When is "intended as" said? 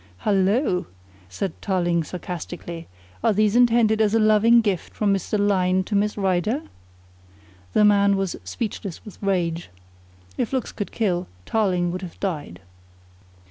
3.55-4.15